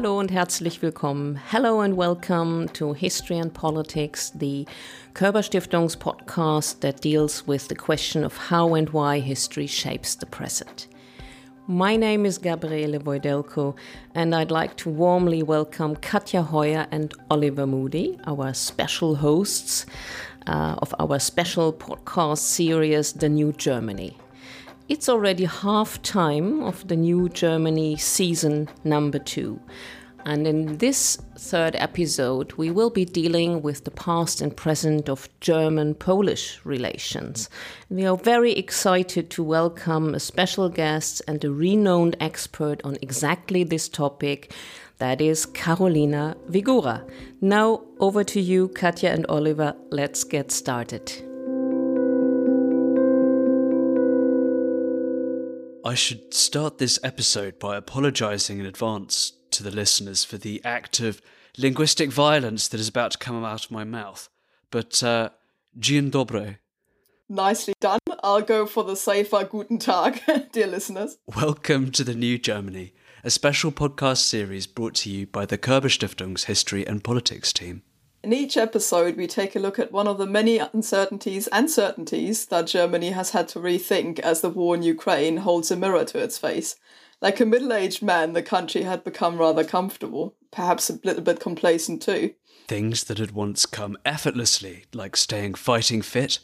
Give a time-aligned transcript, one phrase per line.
[0.00, 1.38] Hallo und herzlich willkommen.
[1.50, 4.64] Hello and welcome to History and Politics, the
[5.12, 10.24] Körber Stiftungs podcast that deals with the question of how and why history shapes the
[10.24, 10.88] present.
[11.66, 13.76] My name is Gabriele Woidelko,
[14.14, 19.84] and I'd like to warmly welcome Katja Hoyer and Oliver Moody, our special hosts
[20.46, 24.16] uh, of our special podcast series, The New Germany.
[24.90, 29.60] It's already half time of the new Germany season number two.
[30.26, 35.28] And in this third episode, we will be dealing with the past and present of
[35.38, 37.48] German Polish relations.
[37.88, 43.62] We are very excited to welcome a special guest and a renowned expert on exactly
[43.62, 44.52] this topic.
[44.98, 47.08] That is Karolina Wigura.
[47.40, 49.76] Now, over to you, Katja and Oliver.
[49.90, 51.29] Let's get started.
[55.90, 61.00] I should start this episode by apologising in advance to the listeners for the act
[61.00, 61.20] of
[61.58, 64.28] linguistic violence that is about to come out of my mouth.
[64.70, 65.30] But, uh,
[65.76, 66.58] Dzień dobry.
[67.28, 67.98] Nicely done.
[68.22, 71.18] I'll go for the safer Guten Tag, dear listeners.
[71.26, 72.92] Welcome to the New Germany,
[73.24, 77.82] a special podcast series brought to you by the Körber Stiftung's History and Politics team.
[78.22, 82.46] In each episode, we take a look at one of the many uncertainties and certainties
[82.46, 86.18] that Germany has had to rethink as the war in Ukraine holds a mirror to
[86.18, 86.76] its face.
[87.22, 91.40] Like a middle aged man, the country had become rather comfortable, perhaps a little bit
[91.40, 92.34] complacent too.
[92.68, 96.40] Things that had once come effortlessly, like staying fighting fit,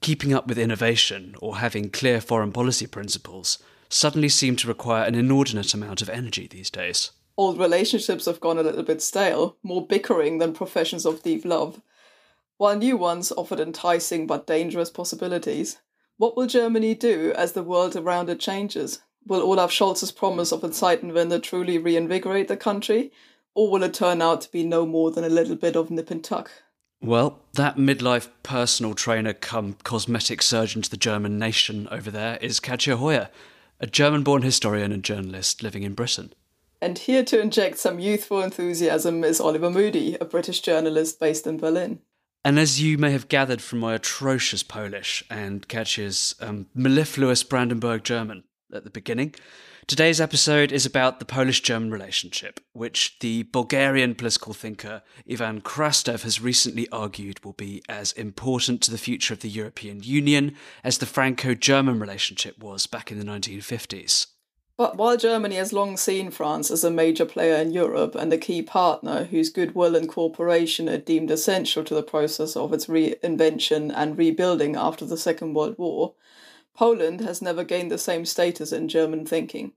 [0.00, 3.58] keeping up with innovation, or having clear foreign policy principles,
[3.90, 8.58] suddenly seem to require an inordinate amount of energy these days old relationships have gone
[8.58, 11.80] a little bit stale, more bickering than professions of deep love,
[12.56, 15.78] while new ones offered enticing but dangerous possibilities.
[16.16, 19.00] What will Germany do as the world around it changes?
[19.24, 23.12] Will Olaf Scholz's promise of Zeitenwende truly reinvigorate the country,
[23.54, 26.10] or will it turn out to be no more than a little bit of nip
[26.10, 26.50] and tuck?
[27.00, 32.58] Well, that midlife personal trainer come cosmetic surgeon to the German nation over there is
[32.58, 33.28] Katja Hoyer,
[33.78, 36.32] a German born historian and journalist living in Britain.
[36.80, 41.58] And here to inject some youthful enthusiasm is Oliver Moody, a British journalist based in
[41.58, 42.00] Berlin.
[42.44, 48.04] And as you may have gathered from my atrocious Polish and Katja's um, mellifluous Brandenburg
[48.04, 49.34] German at the beginning,
[49.88, 56.22] today's episode is about the Polish German relationship, which the Bulgarian political thinker Ivan Krastev
[56.22, 60.98] has recently argued will be as important to the future of the European Union as
[60.98, 64.26] the Franco German relationship was back in the 1950s.
[64.78, 68.38] But while Germany has long seen France as a major player in Europe and a
[68.38, 73.92] key partner whose goodwill and cooperation are deemed essential to the process of its reinvention
[73.92, 76.14] and rebuilding after the Second World War,
[76.76, 79.72] Poland has never gained the same status in German thinking.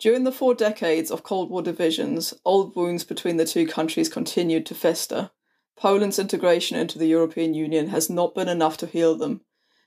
[0.00, 4.66] During the four decades of Cold War divisions, old wounds between the two countries continued
[4.66, 5.30] to fester.
[5.76, 9.42] Poland's integration into the European Union has not been enough to heal them.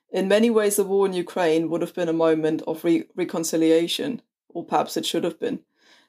[0.10, 4.22] In many ways, the war in Ukraine would have been a moment of re- reconciliation,
[4.58, 5.60] or perhaps it should have been.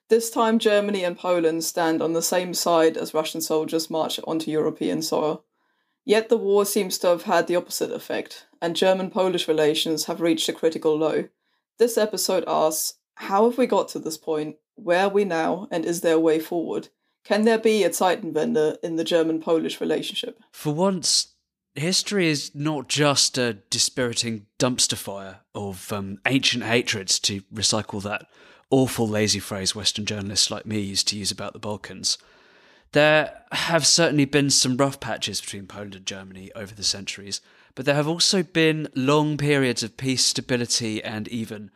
[0.08, 4.50] This time, Germany and Poland stand on the same side as Russian soldiers march onto
[4.50, 5.44] European soil.
[6.06, 10.22] Yet the war seems to have had the opposite effect, and German Polish relations have
[10.22, 11.28] reached a critical low.
[11.78, 14.56] This episode asks How have we got to this point?
[14.76, 15.68] Where are we now?
[15.70, 16.88] And is there a way forward?
[17.24, 20.40] Can there be a Zeitenwende in the German Polish relationship?
[20.52, 21.34] For once,
[21.78, 28.26] history is not just a dispiriting dumpster fire of um, ancient hatreds, to recycle that
[28.70, 32.18] awful lazy phrase Western journalists like me used to use about the Balkans.
[32.92, 37.40] There have certainly been some rough patches between Poland and Germany over the centuries,
[37.74, 41.70] but there have also been long periods of peace, stability, and even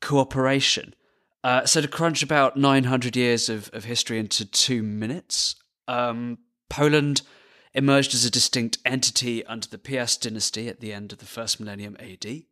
[0.00, 0.94] cooperation.
[1.42, 5.54] Uh, so, to crunch about 900 years of, of history into two minutes,
[5.88, 7.22] um, Poland
[7.74, 11.60] emerged as a distinct entity under the Piast dynasty at the end of the first
[11.60, 12.42] millennium AD.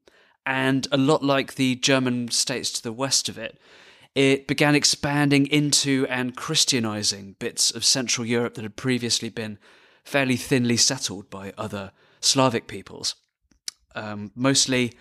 [0.47, 3.59] And a lot like the German states to the west of it,
[4.15, 9.59] it began expanding into and Christianizing bits of Central Europe that had previously been
[10.05, 13.15] fairly thinly settled by other Slavic peoples.
[13.95, 14.95] Um, mostly,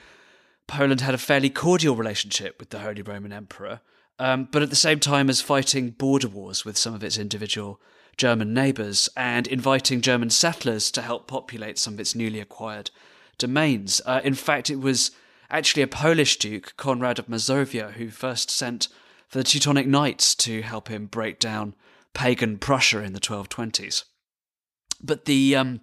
[0.68, 3.80] Poland had a fairly cordial relationship with the Holy Roman Emperor,
[4.19, 7.80] um, but at the same time as fighting border wars with some of its individual
[8.17, 12.89] German neighbours and inviting German settlers to help populate some of its newly acquired
[13.37, 14.01] domains.
[14.05, 15.11] Uh, in fact, it was
[15.49, 18.87] actually a Polish duke, Conrad of Mazovia, who first sent
[19.27, 21.75] for the Teutonic Knights to help him break down
[22.13, 24.03] pagan Prussia in the 1220s.
[25.01, 25.81] But the um,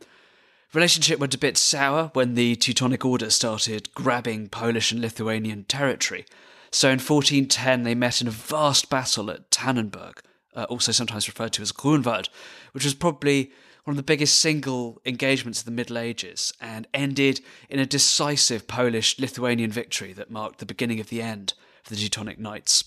[0.72, 6.26] relationship went a bit sour when the Teutonic Order started grabbing Polish and Lithuanian territory.
[6.72, 10.19] So in 1410, they met in a vast battle at Tannenberg,
[10.55, 12.29] uh, also sometimes referred to as Grunwald,
[12.73, 13.53] which was probably
[13.85, 18.67] one of the biggest single engagements of the Middle Ages and ended in a decisive
[18.67, 21.53] Polish Lithuanian victory that marked the beginning of the end
[21.83, 22.85] of the Teutonic Knights.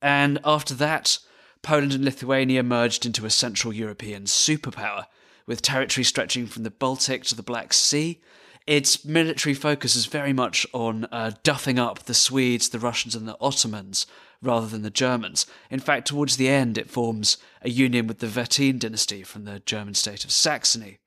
[0.00, 1.18] And after that,
[1.62, 5.06] Poland and Lithuania merged into a Central European superpower,
[5.46, 8.20] with territory stretching from the Baltic to the Black Sea.
[8.66, 13.26] Its military focus is very much on uh, duffing up the Swedes, the Russians, and
[13.26, 14.06] the Ottomans
[14.42, 15.46] rather than the Germans.
[15.70, 19.60] In fact, towards the end, it forms a union with the Wettin dynasty from the
[19.60, 20.98] German state of Saxony.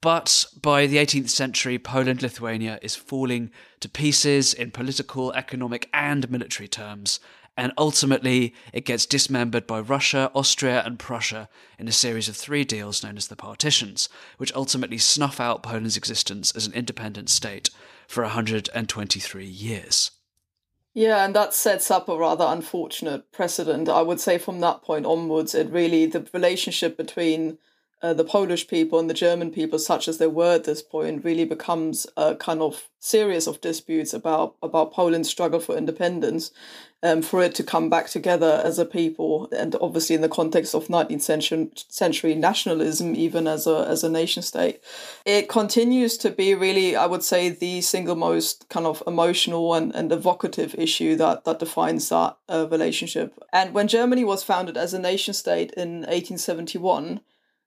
[0.00, 3.50] But by the 18th century, Poland Lithuania is falling
[3.80, 7.20] to pieces in political, economic, and military terms,
[7.56, 12.64] and ultimately it gets dismembered by Russia, Austria, and Prussia in a series of three
[12.64, 17.70] deals known as the Partitions, which ultimately snuff out Poland's existence as an independent state
[18.06, 20.10] for 123 years.
[20.94, 23.88] Yeah, and that sets up a rather unfortunate precedent.
[23.88, 27.58] I would say from that point onwards, it really, the relationship between
[28.00, 31.24] uh, the Polish people and the German people, such as they were at this point,
[31.24, 36.52] really becomes a kind of series of disputes about about Poland's struggle for independence,
[37.04, 40.74] um, for it to come back together as a people, and obviously in the context
[40.74, 44.80] of 19th century, century nationalism, even as a as a nation state,
[45.26, 49.94] it continues to be really, I would say, the single most kind of emotional and,
[49.94, 53.38] and evocative issue that that defines that uh, relationship.
[53.52, 57.20] And when Germany was founded as a nation state in 1871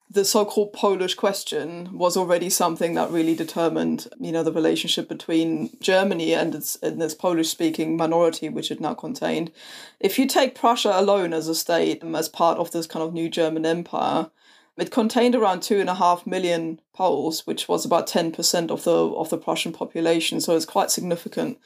[0.09, 5.69] the so-called Polish question was already something that really determined, you know, the relationship between
[5.81, 9.51] Germany and its and its Polish-speaking minority, which it now contained.
[9.99, 13.13] If you take Prussia alone as a state, um, as part of this kind of
[13.13, 14.29] new German empire,
[14.77, 18.85] it contained around two and a half million Poles, which was about ten percent of
[18.85, 20.39] the of the Prussian population.
[20.39, 21.59] So it's quite significant.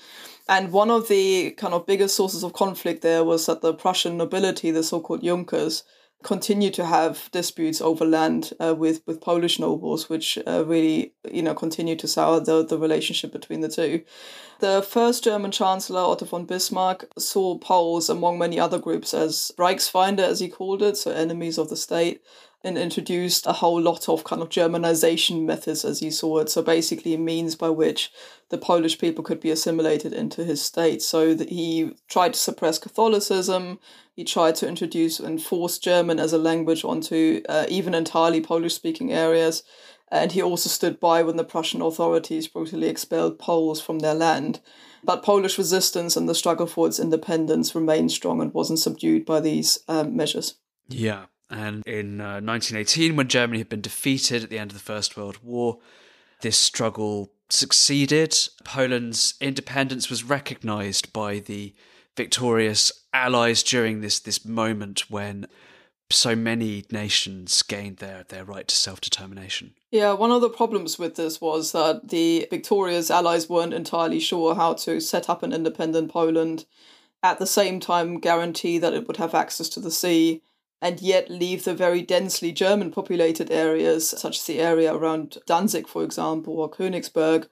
[0.49, 4.17] And one of the kind of biggest sources of conflict there was that the Prussian
[4.17, 5.83] nobility, the so-called Junkers,
[6.23, 11.41] continue to have disputes over land uh, with with Polish nobles, which uh, really you
[11.41, 14.03] know continue to sour the the relationship between the two.
[14.59, 20.19] The first German Chancellor Otto von Bismarck saw Poles among many other groups as Reichsfeinde,
[20.19, 22.21] as he called it, so enemies of the state,
[22.63, 26.49] and introduced a whole lot of kind of Germanization methods as he saw it.
[26.49, 28.11] So basically, means by which
[28.49, 31.01] the Polish people could be assimilated into his state.
[31.01, 33.79] So he tried to suppress Catholicism.
[34.15, 39.11] He tried to introduce and force German as a language onto uh, even entirely Polish-speaking
[39.11, 39.63] areas.
[40.11, 44.59] And he also stood by when the Prussian authorities brutally expelled Poles from their land.
[45.03, 49.39] But Polish resistance and the struggle for its independence remained strong and wasn't subdued by
[49.39, 50.55] these um, measures.
[50.89, 54.83] Yeah, and in uh, 1918, when Germany had been defeated at the end of the
[54.83, 55.79] First World War,
[56.41, 58.35] this struggle succeeded.
[58.63, 61.75] Poland's independence was recognized by the
[62.15, 65.45] victorious allies during this, this moment when
[66.09, 69.73] so many nations gained their, their right to self determination.
[69.91, 74.55] Yeah, one of the problems with this was that the victorious allies weren't entirely sure
[74.55, 76.65] how to set up an independent Poland,
[77.23, 80.41] at the same time, guarantee that it would have access to the sea
[80.81, 85.87] and yet leave the very densely German populated areas, such as the area around Danzig,
[85.87, 87.47] for example, or Königsberg,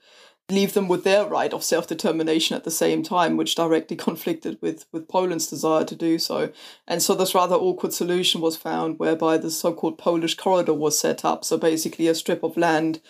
[0.49, 4.57] leave them with their right of self determination at the same time, which directly conflicted
[4.61, 6.51] with, with Poland's desire to do so.
[6.87, 10.99] And so this rather awkward solution was found whereby the so called Polish corridor was
[10.99, 11.45] set up.
[11.45, 13.01] So basically, a strip of land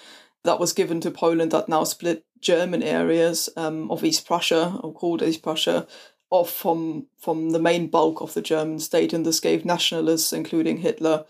[0.44, 4.94] that was given to Poland that now split German areas um, of East Prussia, or
[4.94, 5.88] called East Prussia,
[6.30, 10.78] off from from the main bulk of the German state, and this gave nationalists, including
[10.78, 11.26] Hitler,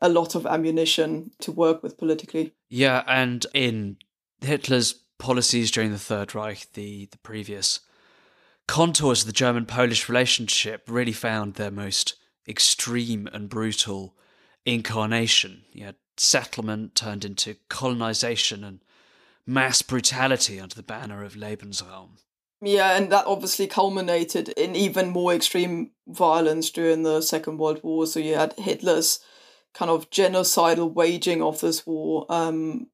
[0.00, 2.52] a lot of ammunition to work with politically.
[2.68, 3.96] Yeah, and in
[4.40, 7.80] Hitler's policies during the Third Reich, the the previous
[8.66, 12.14] contours of the German-Polish relationship really found their most
[12.48, 14.14] extreme and brutal
[14.64, 15.64] incarnation.
[15.72, 18.80] You settlement turned into colonization and
[19.46, 22.18] mass brutality under the banner of Lebensraum.
[22.64, 28.06] Yeah, and that obviously culminated in even more extreme violence during the Second World War.
[28.06, 29.18] So you had Hitler's
[29.74, 32.86] kind of genocidal waging of this war, um,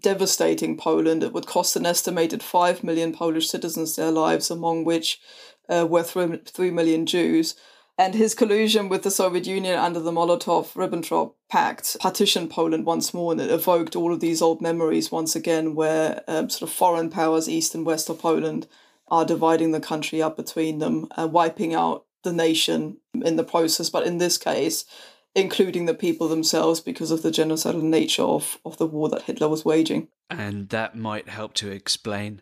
[0.00, 1.22] devastating Poland.
[1.22, 5.20] It would cost an estimated 5 million Polish citizens their lives, among which
[5.68, 7.54] uh, were 3 million Jews.
[7.96, 13.14] And his collusion with the Soviet Union under the Molotov Ribbentrop Pact partitioned Poland once
[13.14, 16.74] more, and it evoked all of these old memories once again, where um, sort of
[16.74, 18.66] foreign powers, east and west of Poland,
[19.12, 23.90] are dividing the country up between them and wiping out the nation in the process.
[23.90, 24.86] But in this case,
[25.34, 29.48] including the people themselves because of the genocidal nature of, of the war that Hitler
[29.48, 30.08] was waging.
[30.30, 32.40] And that might help to explain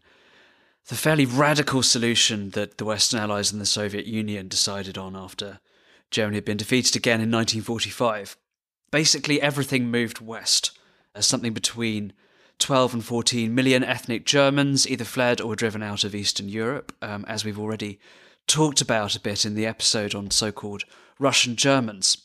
[0.86, 5.58] the fairly radical solution that the Western Allies and the Soviet Union decided on after
[6.12, 8.36] Germany had been defeated again in 1945.
[8.92, 10.70] Basically, everything moved west,
[11.16, 12.12] as something between
[12.60, 16.94] 12 and 14 million ethnic Germans either fled or were driven out of Eastern Europe,
[17.02, 17.98] um, as we've already
[18.46, 20.84] talked about a bit in the episode on so called
[21.18, 22.18] Russian Germans.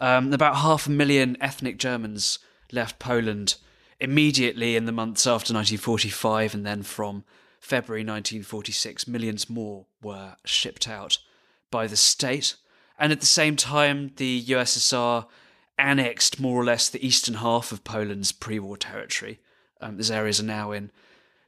[0.00, 2.38] Um, about half a million ethnic Germans
[2.72, 3.56] left Poland
[4.00, 7.24] immediately in the months after 1945, and then from
[7.60, 11.18] February 1946, millions more were shipped out
[11.70, 12.56] by the state.
[12.98, 15.26] And at the same time, the USSR
[15.78, 19.38] annexed more or less the eastern half of Poland's pre war territory.
[19.82, 20.90] Um, these areas are now in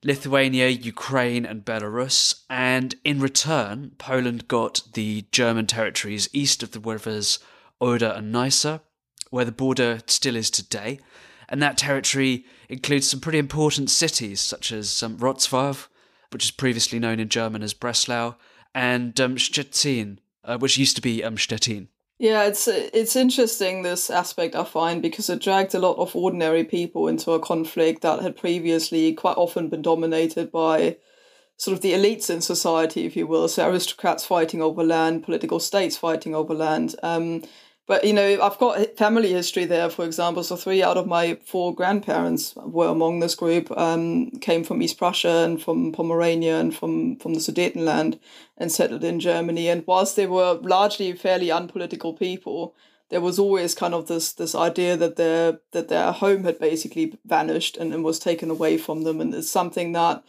[0.02, 2.42] Lithuania, Ukraine, and Belarus.
[2.50, 7.38] And in return, Poland got the German territories east of the rivers
[7.80, 8.80] Oder and Neisse,
[9.30, 11.00] where the border still is today.
[11.48, 15.88] And that territory includes some pretty important cities, such as um, Wrocław,
[16.30, 18.36] which is previously known in German as Breslau,
[18.74, 21.88] and um, Szczecin, uh, which used to be um, Stettin.
[22.24, 26.64] Yeah, it's it's interesting this aspect I find because it dragged a lot of ordinary
[26.64, 30.96] people into a conflict that had previously quite often been dominated by
[31.58, 35.60] sort of the elites in society, if you will, so aristocrats fighting over land, political
[35.60, 36.96] states fighting over land.
[37.02, 37.42] Um,
[37.86, 40.42] but you know, I've got family history there, for example.
[40.42, 43.70] So three out of my four grandparents were among this group.
[43.76, 48.18] Um, came from East Prussia and from Pomerania and from from the Sudetenland,
[48.56, 49.68] and settled in Germany.
[49.68, 52.74] And whilst they were largely fairly unpolitical people,
[53.10, 57.18] there was always kind of this this idea that their that their home had basically
[57.26, 60.24] vanished and, and was taken away from them, and it's something that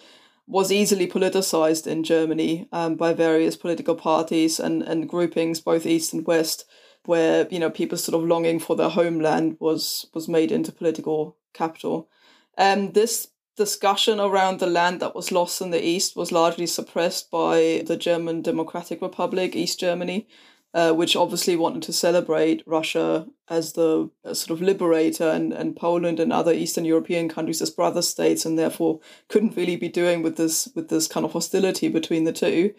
[0.48, 6.14] was easily politicized in Germany um, by various political parties and, and groupings, both east
[6.14, 6.66] and west
[7.08, 11.38] where you know people sort of longing for their homeland was was made into political
[11.54, 12.10] capital.
[12.58, 17.32] Um, this discussion around the land that was lost in the east was largely suppressed
[17.32, 20.28] by the German Democratic Republic, East Germany,
[20.74, 25.76] uh, which obviously wanted to celebrate Russia as the uh, sort of liberator and, and
[25.76, 30.22] Poland and other Eastern European countries as brother states, and therefore couldn't really be doing
[30.22, 32.74] with this with this kind of hostility between the two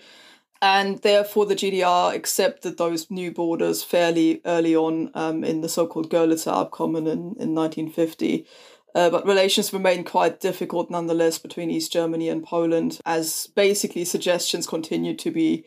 [0.63, 6.11] and therefore the GDR accepted those new borders fairly early on um, in the so-called
[6.11, 8.47] Görlitzer Abkommen in, in 1950.
[8.95, 14.67] Uh, but relations remained quite difficult nonetheless between East Germany and Poland, as basically suggestions
[14.67, 15.65] continued to be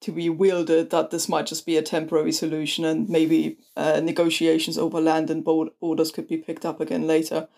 [0.00, 4.76] to be wielded that this might just be a temporary solution and maybe uh, negotiations
[4.76, 7.48] over land and borders could be picked up again later.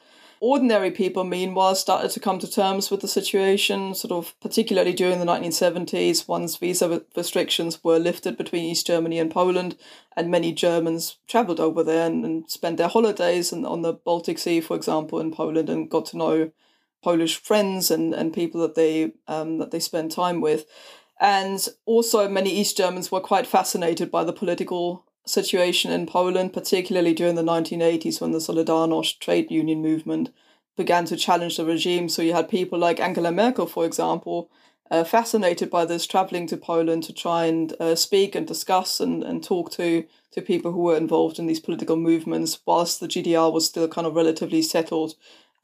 [0.41, 5.19] Ordinary people, meanwhile, started to come to terms with the situation, sort of particularly during
[5.19, 9.77] the 1970s, once visa restrictions were lifted between East Germany and Poland,
[10.15, 14.39] and many Germans travelled over there and, and spent their holidays and on the Baltic
[14.39, 16.51] Sea, for example, in Poland, and got to know
[17.03, 20.67] Polish friends and, and people that they um, that they spent time with.
[21.19, 27.13] And also, many East Germans were quite fascinated by the political situation in Poland, particularly
[27.13, 30.31] during the 1980s when the Solidarność trade union movement
[30.77, 32.09] began to challenge the regime.
[32.09, 34.51] So you had people like Angela Merkel, for example,
[34.91, 39.25] uh, fascinated by this, traveling to Poland to try and uh, speak and discuss and,
[39.25, 43.53] and talk to, to people who were involved in these political movements, whilst the GDR
[43.53, 45.15] was still kind of relatively settled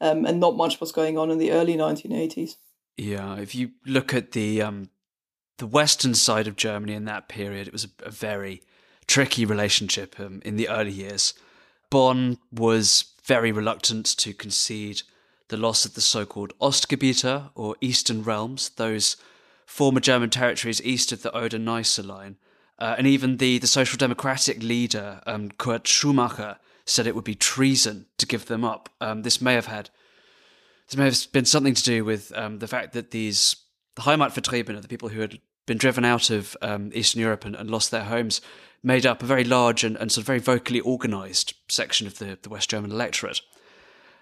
[0.01, 2.57] um, and not much was going on in the early 1980s.
[2.97, 4.89] Yeah, if you look at the um,
[5.57, 8.61] the western side of Germany in that period, it was a, a very
[9.07, 11.33] tricky relationship um, in the early years.
[11.89, 15.03] Bonn was very reluctant to concede
[15.49, 19.17] the loss of the so called Ostgebiete, or Eastern Realms, those
[19.65, 22.37] former German territories east of the Oder Neisse line.
[22.79, 27.35] Uh, and even the, the Social Democratic leader, um, Kurt Schumacher, said it would be
[27.35, 28.89] treason to give them up.
[28.99, 29.89] Um, this may have had
[30.87, 33.55] this may have been something to do with um, the fact that these
[33.95, 37.69] the Heimatvertriebene, the people who had been driven out of um, Eastern Europe and, and,
[37.69, 38.41] lost their homes,
[38.83, 42.37] made up a very large and, and sort of very vocally organised section of the,
[42.41, 43.41] the West German electorate.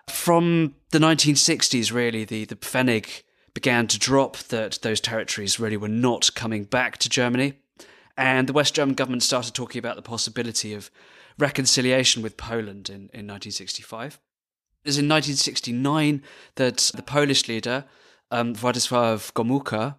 [0.09, 5.87] From the 1960s, really, the, the Pfennig began to drop that those territories really were
[5.87, 7.53] not coming back to Germany.
[8.17, 10.91] And the West German government started talking about the possibility of
[11.37, 14.19] reconciliation with Poland in, in 1965.
[14.83, 16.23] It was in 1969
[16.55, 17.85] that the Polish leader,
[18.31, 19.95] um, Władysław Gomułka,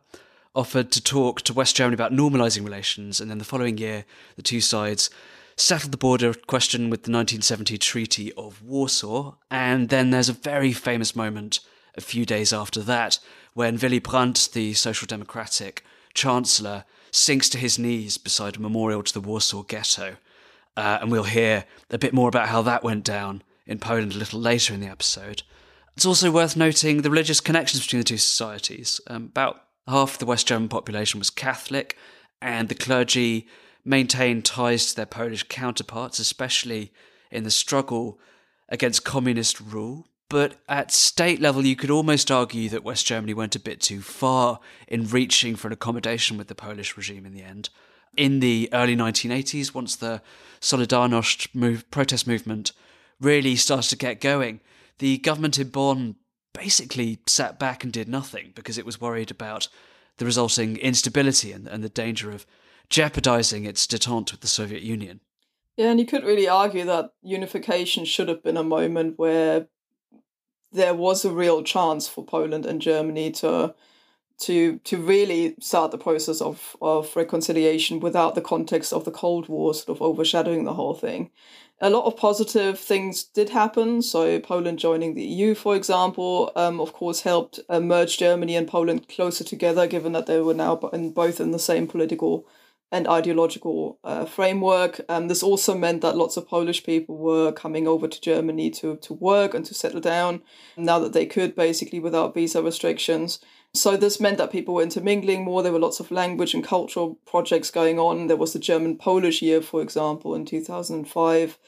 [0.54, 4.04] offered to talk to West Germany about normalising relations, and then the following year,
[4.36, 5.10] the two sides
[5.56, 9.34] settled the border question with the 1970 Treaty of Warsaw.
[9.50, 11.60] And then there's a very famous moment
[11.94, 13.18] a few days after that
[13.54, 19.12] when Willy Brandt, the Social Democratic Chancellor, sinks to his knees beside a memorial to
[19.12, 20.16] the Warsaw Ghetto.
[20.76, 24.18] Uh, and we'll hear a bit more about how that went down in Poland a
[24.18, 25.42] little later in the episode.
[25.94, 29.00] It's also worth noting the religious connections between the two societies.
[29.08, 31.96] Um, about half the West German population was Catholic,
[32.40, 33.46] and the clergy
[33.84, 36.92] maintained ties to their Polish counterparts, especially
[37.30, 38.18] in the struggle
[38.68, 40.06] against communist rule.
[40.28, 44.00] But at state level, you could almost argue that West Germany went a bit too
[44.00, 47.68] far in reaching for an accommodation with the Polish regime in the end.
[48.16, 50.22] In the early 1980s, once the
[50.60, 52.72] Solidarność move, protest movement
[53.20, 54.60] really started to get going,
[54.98, 56.16] the government in Bonn
[56.52, 59.68] basically sat back and did nothing because it was worried about
[60.18, 62.46] the resulting instability and, and the danger of
[62.88, 65.20] jeopardizing its detente with the Soviet Union.
[65.76, 69.68] Yeah, and you could really argue that unification should have been a moment where
[70.70, 73.74] there was a real chance for Poland and Germany to
[74.40, 79.48] to to really start the process of, of reconciliation without the context of the Cold
[79.48, 81.30] War sort of overshadowing the whole thing.
[81.84, 84.02] A lot of positive things did happen.
[84.02, 88.68] So Poland joining the EU, for example, um, of course, helped uh, merge Germany and
[88.68, 92.46] Poland closer together, given that they were now in, both in the same political
[92.92, 95.00] and ideological uh, framework.
[95.08, 98.96] Um, this also meant that lots of Polish people were coming over to Germany to,
[98.96, 100.42] to work and to settle down
[100.76, 103.40] now that they could, basically without visa restrictions.
[103.72, 105.62] So this meant that people were intermingling more.
[105.62, 108.26] There were lots of language and cultural projects going on.
[108.26, 111.58] There was the German Polish year, for example, in 2005.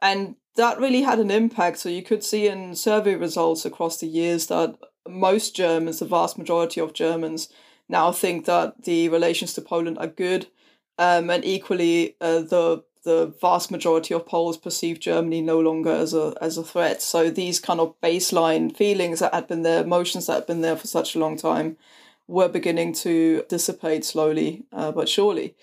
[0.00, 1.78] And that really had an impact.
[1.78, 6.38] So you could see in survey results across the years that most Germans, the vast
[6.38, 7.50] majority of Germans,
[7.86, 10.46] now think that the relations to Poland are good
[11.00, 16.12] um, and equally, uh, the the vast majority of Poles perceive Germany no longer as
[16.12, 17.00] a as a threat.
[17.00, 20.76] So these kind of baseline feelings that had been there, emotions that had been there
[20.76, 21.78] for such a long time,
[22.28, 25.54] were beginning to dissipate slowly uh, but surely.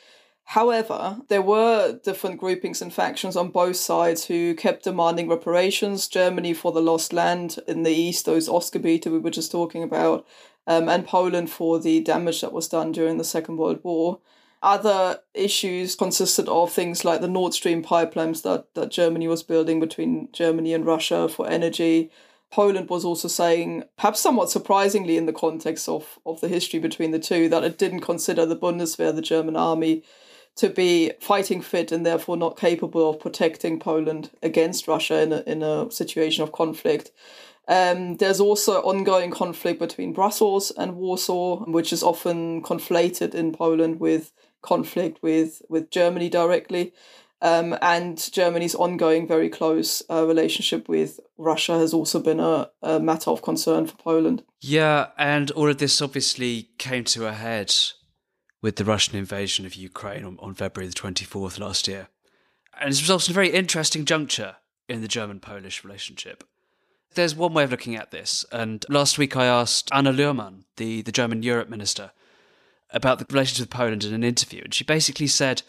[0.51, 6.08] However, there were different groupings and factions on both sides who kept demanding reparations.
[6.08, 10.25] Germany for the lost land in the east, those Ostgebiete we were just talking about,
[10.65, 14.20] um, and Poland for the damage that was done during the Second World War.
[14.63, 19.79] Other issues consisted of things like the Nord Stream pipelines that, that Germany was building
[19.79, 22.09] between Germany and Russia for energy.
[22.51, 27.11] Poland was also saying, perhaps somewhat surprisingly in the context of, of the history between
[27.11, 30.03] the two, that it didn't consider the Bundeswehr, the German army,
[30.55, 35.43] to be fighting fit and therefore not capable of protecting Poland against Russia in a,
[35.46, 37.11] in a situation of conflict.
[37.68, 44.00] Um, there's also ongoing conflict between Brussels and Warsaw, which is often conflated in Poland
[44.00, 46.94] with conflict with with Germany directly.
[47.40, 53.00] Um, and Germany's ongoing very close uh, relationship with Russia has also been a, a,
[53.00, 54.44] matter of concern for Poland.
[54.60, 57.75] Yeah, and all of this obviously came to a head
[58.64, 62.08] with the Russian invasion of Ukraine on, on February the 24th last year.
[62.80, 64.56] And it's resulted in a very interesting juncture
[64.90, 66.44] in the German Polish relationship.
[67.18, 71.01] There's one way of looking at this, and last week I asked Anna Lührmann, the,
[71.01, 72.12] the German Europe minister,
[72.92, 75.64] about the relations with Poland in an interview, and she basically said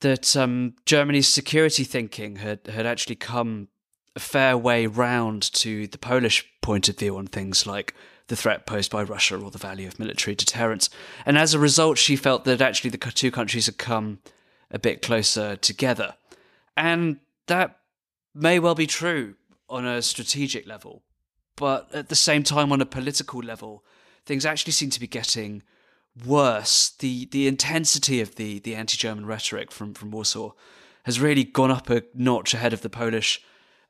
[0.00, 3.68] that um, Germany's security thinking had, had actually come
[4.14, 7.94] a fair way round to the Polish point of view on things like
[8.26, 10.90] the threat posed by Russia or the value of military deterrence.
[11.24, 14.18] And as a result, she felt that actually the two countries had come
[14.70, 16.16] a bit closer together.
[16.76, 17.78] And that
[18.34, 19.36] may well be true
[19.68, 21.02] on a strategic level.
[21.56, 23.84] But at the same time, on a political level,
[24.24, 25.62] things actually seem to be getting
[26.26, 26.90] worse.
[26.90, 30.52] The the intensity of the the anti-German rhetoric from from Warsaw
[31.04, 33.42] has really gone up a notch ahead of the Polish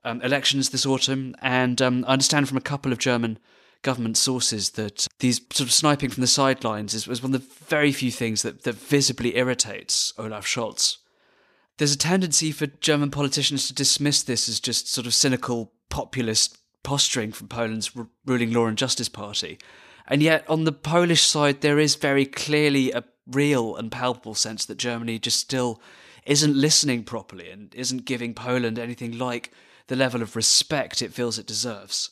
[0.04, 1.34] um, elections this autumn.
[1.42, 3.38] And um, I understand from a couple of German
[3.82, 7.64] government sources that these sort of sniping from the sidelines is, was one of the
[7.66, 10.98] very few things that, that visibly irritates Olaf Scholz.
[11.78, 16.58] There's a tendency for German politicians to dismiss this as just sort of cynical populist
[16.82, 19.58] posturing from Poland's r- ruling Law and Justice Party.
[20.08, 24.64] And yet, on the Polish side, there is very clearly a real and palpable sense
[24.66, 25.80] that Germany just still
[26.26, 29.52] isn't listening properly and isn't giving Poland anything like
[29.86, 32.10] the level of respect it feels it deserves.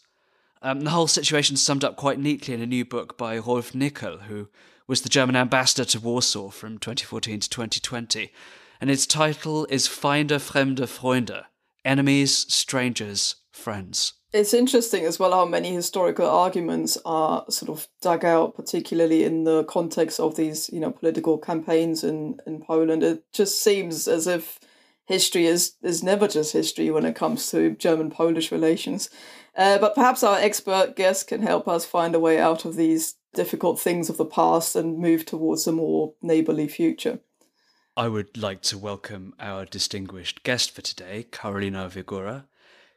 [0.63, 3.75] Um, the whole situation is summed up quite neatly in a new book by Rolf
[3.75, 4.49] Nikel, who
[4.87, 8.31] was the German ambassador to Warsaw from 2014 to 2020.
[8.81, 11.45] And its title is Feinde, Fremde, Freunde
[11.85, 14.15] Enemies, Strangers, Friends.
[14.33, 19.45] It's interesting as well how many historical arguments are sort of dug out, particularly in
[19.45, 23.03] the context of these, you know, political campaigns in, in Poland.
[23.03, 24.59] It just seems as if
[25.07, 29.09] history is, is never just history when it comes to German Polish relations.
[29.57, 33.15] Uh, but perhaps our expert guest can help us find a way out of these
[33.33, 37.21] difficult things of the past and move towards a more neighbourly future.
[37.99, 42.45] I would like to welcome our distinguished guest for today, Karolina Wigura.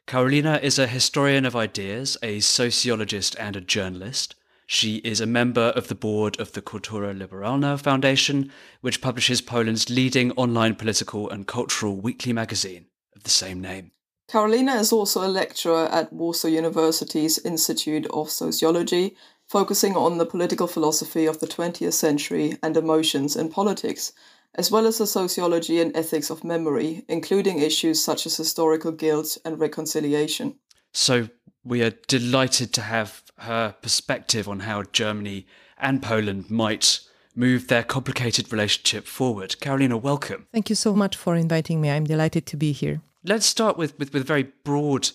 [0.06, 4.34] Karolina is a historian of ideas, a sociologist, and a journalist.
[4.66, 9.88] She is a member of the board of the Kultura Liberalna Foundation, which publishes Poland's
[9.88, 12.84] leading online political and cultural weekly magazine
[13.16, 13.92] of the same name.
[14.30, 19.16] Karolina is also a lecturer at Warsaw University's Institute of Sociology,
[19.48, 24.12] focusing on the political philosophy of the 20th century and emotions in politics,
[24.54, 29.38] as well as the sociology and ethics of memory, including issues such as historical guilt
[29.44, 30.56] and reconciliation.
[30.92, 31.28] So,
[31.64, 35.46] we are delighted to have her perspective on how Germany
[35.78, 37.00] and Poland might
[37.34, 39.56] move their complicated relationship forward.
[39.60, 40.46] Karolina, welcome.
[40.52, 41.90] Thank you so much for inviting me.
[41.90, 43.00] I'm delighted to be here.
[43.24, 45.10] Let's start with, with, with a very broad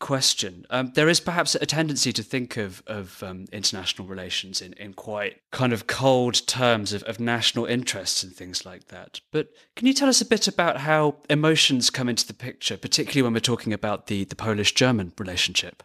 [0.00, 0.66] question.
[0.70, 4.94] Um, there is perhaps a tendency to think of, of um, international relations in, in
[4.94, 9.20] quite kind of cold terms of, of national interests and things like that.
[9.30, 13.22] But can you tell us a bit about how emotions come into the picture, particularly
[13.22, 15.82] when we're talking about the, the Polish German relationship?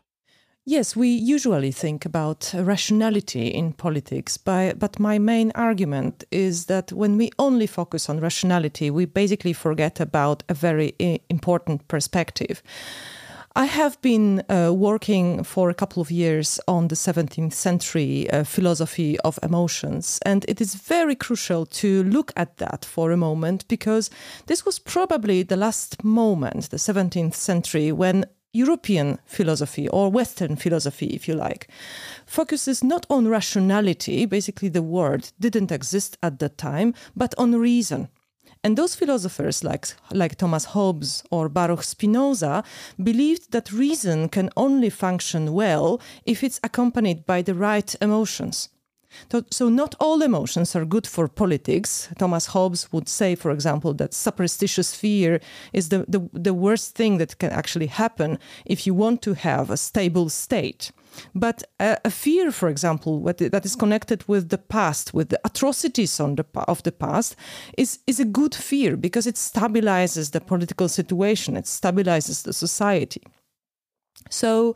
[0.68, 7.18] Yes, we usually think about rationality in politics, but my main argument is that when
[7.18, 10.96] we only focus on rationality, we basically forget about a very
[11.30, 12.64] important perspective.
[13.58, 18.44] I have been uh, working for a couple of years on the 17th century uh,
[18.44, 23.66] philosophy of emotions, and it is very crucial to look at that for a moment
[23.70, 24.10] because
[24.48, 31.08] this was probably the last moment, the 17th century, when European philosophy or Western philosophy,
[31.08, 31.70] if you like,
[32.26, 38.10] focuses not on rationality, basically, the word didn't exist at that time, but on reason.
[38.66, 42.64] And those philosophers like, like Thomas Hobbes or Baruch Spinoza
[42.98, 48.70] believed that reason can only function well if it's accompanied by the right emotions.
[49.52, 52.10] So, not all emotions are good for politics.
[52.18, 55.40] Thomas Hobbes would say, for example, that superstitious fear
[55.72, 59.70] is the, the, the worst thing that can actually happen if you want to have
[59.70, 60.92] a stable state.
[61.34, 66.20] But a, a fear, for example, that is connected with the past, with the atrocities
[66.20, 67.36] on the, of the past,
[67.78, 73.22] is, is a good fear because it stabilizes the political situation, it stabilizes the society.
[74.30, 74.76] So,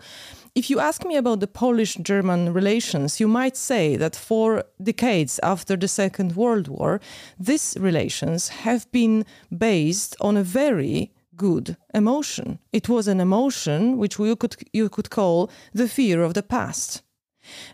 [0.55, 5.39] if you ask me about the Polish German relations, you might say that for decades
[5.43, 6.99] after the Second World War,
[7.39, 9.25] these relations have been
[9.55, 12.59] based on a very good emotion.
[12.71, 17.01] It was an emotion which you could, you could call the fear of the past.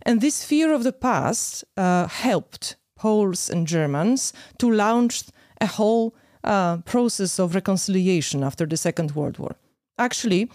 [0.04, 5.24] And this fear of the past uh, helped Poles and Germans to launch
[5.60, 9.56] a whole uh, process of reconciliation after the Second World War.
[9.98, 10.50] Actually,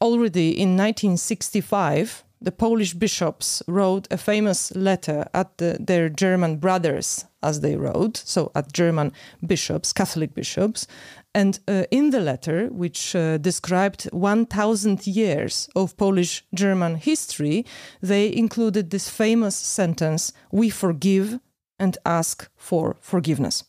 [0.00, 7.24] already in 1965, the Polish bishops wrote a famous letter at the, their German brothers,
[7.42, 9.12] as they wrote, so at German
[9.46, 10.86] bishops, Catholic bishops.
[11.34, 17.66] And uh, in the letter, which uh, described 1,000 years of Polish German history,
[18.00, 21.40] they included this famous sentence We forgive
[21.78, 23.64] and ask for forgiveness.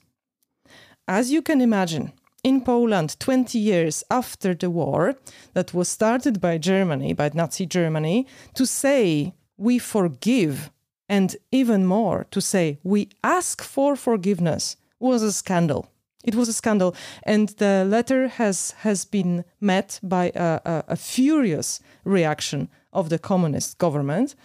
[1.08, 5.16] As you can imagine, in Poland 20 years after the war
[5.54, 10.70] that was started by Germany, by Nazi Germany, to say we forgive
[11.10, 15.90] and even more to say we ask for forgiveness was a scandal.
[16.26, 20.96] It was a scandal, and the letter has has been met by a, a, a
[20.96, 24.36] furious reaction of the communist government.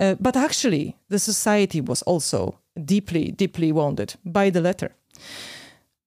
[0.00, 4.94] Uh, but actually, the society was also deeply, deeply wounded by the letter.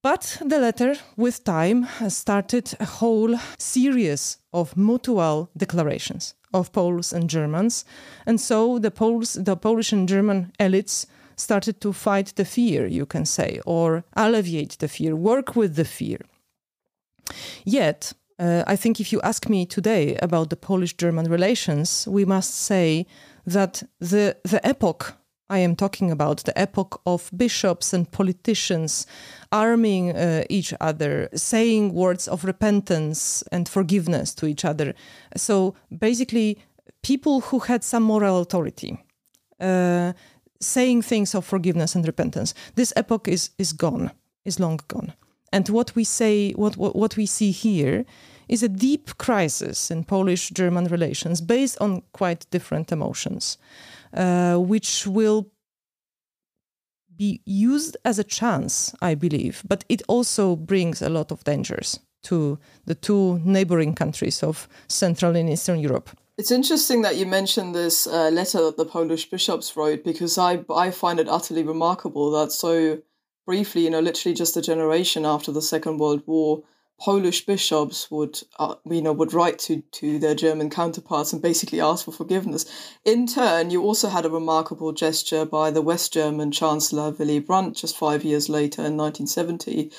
[0.02, 7.30] But the letter, with time, started a whole series of mutual declarations of Poles and
[7.30, 7.84] Germans.
[8.26, 13.06] And so the Poles, the Polish and German elites started to fight the fear, you
[13.06, 16.18] can say, or alleviate the fear, work with the fear.
[17.64, 22.24] Yet, uh, I think if you ask me today about the Polish German relations, we
[22.24, 23.06] must say
[23.46, 25.16] that the, the epoch
[25.50, 29.06] I am talking about the epoch of bishops and politicians
[29.52, 34.94] arming uh, each other, saying words of repentance and forgiveness to each other.
[35.36, 36.58] So basically,
[37.02, 38.98] people who had some moral authority.
[39.60, 40.12] Uh,
[40.60, 42.54] saying things of forgiveness and repentance.
[42.74, 44.10] This epoch is is gone,
[44.44, 45.12] is long gone.
[45.52, 48.04] And what we say, what what, what we see here,
[48.48, 53.58] is a deep crisis in Polish-German relations based on quite different emotions.
[54.16, 55.50] Uh, which will
[57.16, 61.98] be used as a chance, I believe, but it also brings a lot of dangers
[62.22, 66.10] to the two neighboring countries of Central and Eastern Europe.
[66.36, 70.64] It's interesting that you mentioned this uh, letter that the Polish bishops wrote because I
[70.68, 73.02] I find it utterly remarkable that so
[73.46, 76.64] briefly, you know, literally just a generation after the Second World War,
[77.00, 81.80] Polish bishops would, uh, you know, would write to, to their German counterparts and basically
[81.80, 82.64] ask for forgiveness.
[83.04, 87.76] In turn, you also had a remarkable gesture by the West German Chancellor Willy Brandt
[87.76, 89.90] just five years later in 1970,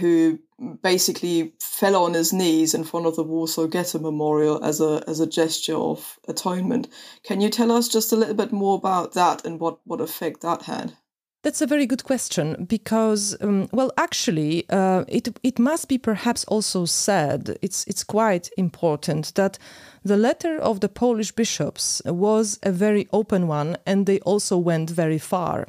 [0.00, 0.38] who
[0.82, 5.20] basically fell on his knees in front of the Warsaw Ghetto Memorial as a as
[5.20, 6.88] a gesture of atonement.
[7.22, 10.42] Can you tell us just a little bit more about that and what, what effect
[10.42, 10.94] that had?
[11.42, 16.44] That's a very good question because, um, well, actually, uh, it it must be perhaps
[16.44, 19.58] also said it's it's quite important that
[20.04, 24.90] the letter of the Polish bishops was a very open one, and they also went
[24.90, 25.66] very far.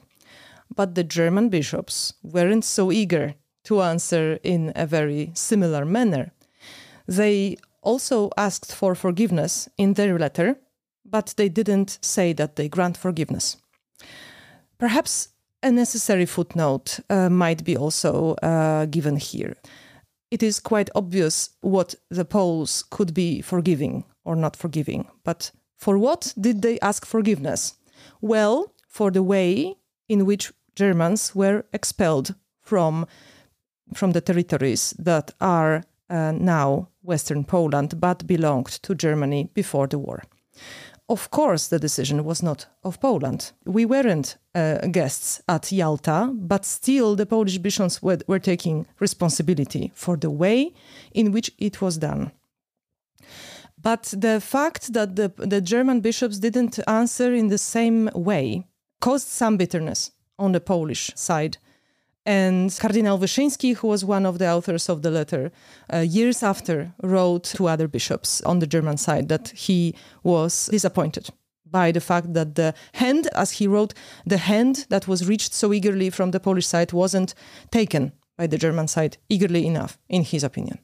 [0.76, 6.32] But the German bishops weren't so eager to answer in a very similar manner.
[7.08, 10.56] They also asked for forgiveness in their letter,
[11.06, 13.58] but they didn't say that they grant forgiveness.
[14.78, 15.30] Perhaps
[15.64, 19.56] a necessary footnote uh, might be also uh, given here.
[20.32, 25.98] It is quite obvious what the Poles could be forgiving or not forgiving, but for
[25.98, 27.74] what did they ask forgiveness?
[28.22, 29.76] Well, for the way
[30.08, 33.06] in which Germans were expelled from,
[33.94, 40.00] from the territories that are uh, now Western Poland but belonged to Germany before the
[40.00, 40.24] war.
[41.12, 43.52] Of course, the decision was not of Poland.
[43.66, 49.92] We weren't uh, guests at Yalta, but still the Polish bishops were, were taking responsibility
[49.94, 50.72] for the way
[51.12, 52.32] in which it was done.
[53.78, 58.64] But the fact that the, the German bishops didn't answer in the same way
[59.02, 61.58] caused some bitterness on the Polish side
[62.26, 65.52] and Cardinal Wyszyński, who was one of the authors of the letter,
[65.94, 71.30] uh, years after wrote to other bishops on the German side that he was disappointed
[71.66, 73.94] by the fact that the hand, as he wrote,
[74.26, 77.34] the hand that was reached so eagerly from the Polish side wasn't
[77.72, 80.80] taken by the German side eagerly enough, in his opinion.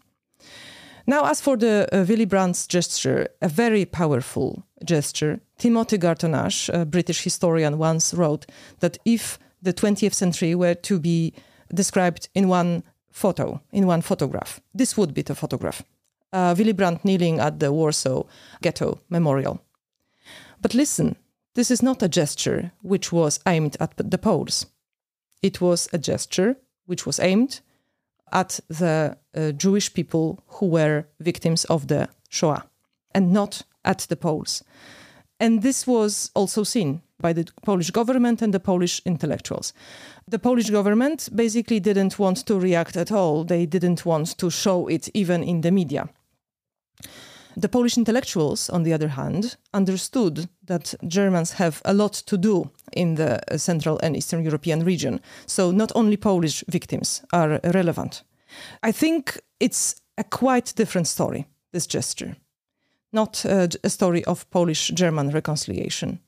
[1.06, 6.70] Now, as for the uh, Willy Brandt's gesture, a very powerful gesture, Timothy Garton Ash,
[6.70, 8.46] a British historian, once wrote
[8.80, 11.34] that if the 20th century were to be
[11.74, 15.84] described in one photo, in one photograph, this would be the photograph.
[16.32, 18.24] Uh, Willy Brandt kneeling at the Warsaw
[18.62, 19.62] Ghetto Memorial.
[20.62, 21.16] But listen,
[21.56, 24.68] this is not a gesture which was aimed at the Poles.
[25.42, 27.62] It was a gesture which was aimed
[28.32, 32.66] at the uh, Jewish people who were victims of the Shoah
[33.16, 34.64] and not at the Poles.
[35.40, 39.74] And this was also seen by the Polish government and the Polish intellectuals.
[40.28, 44.88] The Polish government basically didn't want to react at all, they didn't want to show
[44.88, 46.10] it even in the media.
[47.60, 52.70] The Polish intellectuals, on the other hand, understood that Germans have a lot to do
[52.94, 55.20] in the Central and Eastern European region.
[55.48, 58.24] So not only Polish victims are relevant.
[58.84, 62.36] I think it's a quite different story, this gesture.
[63.12, 66.20] Not a, a story of Polish German reconciliation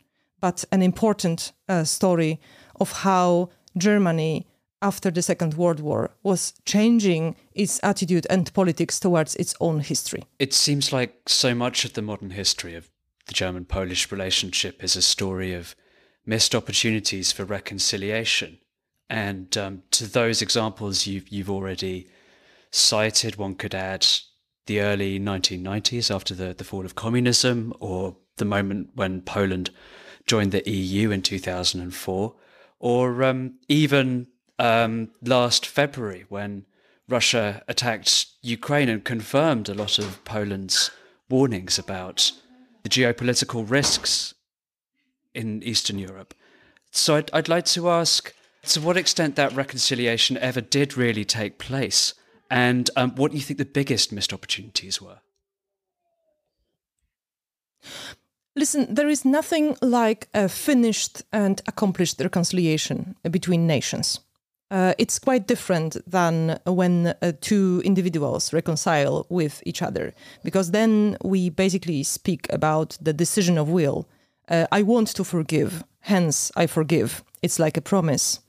[0.42, 2.40] but an important uh, story
[2.80, 4.48] of how Germany,
[4.82, 10.24] after the Second World War, was changing its attitude and politics towards its own history.
[10.40, 12.90] It seems like so much of the modern history of
[13.28, 15.76] the German Polish relationship is a story of
[16.26, 18.60] missed opportunities for reconciliation.
[19.10, 22.08] And um, to those examples you've, you've already
[22.72, 24.06] cited, one could add
[24.68, 29.72] the early 1990s after the, the fall of communism, or the moment when Poland
[30.30, 32.36] joined the EU in 2004,
[32.80, 34.28] or um, even
[34.60, 36.66] um, last February when
[37.08, 40.92] Russia attacked Ukraine and confirmed a lot of Poland's
[41.30, 42.32] warnings about
[42.84, 44.36] the geopolitical risks
[45.34, 46.36] in Eastern Europe.
[46.92, 48.32] So I'd, I'd like to ask
[48.68, 52.14] to what extent that reconciliation ever did really take place,
[52.52, 55.22] and um, what do you think the biggest missed opportunities were?
[58.60, 64.20] Listen, there is nothing like a finished and accomplished reconciliation between nations.
[64.70, 71.16] Uh, it's quite different than when uh, two individuals reconcile with each other, because then
[71.24, 74.10] we basically speak about the decision of will.
[74.50, 77.24] Uh, I want to forgive, hence I forgive.
[77.42, 78.42] It's like a promise.